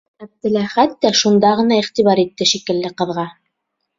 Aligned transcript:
Әптеләхәт 0.25 0.95
тә 1.05 1.09
шунда 1.19 1.51
ғына 1.59 1.77
иғтибар 1.83 2.21
итте 2.23 2.47
шикелле 2.53 2.93
ҡыҙға. 3.03 3.27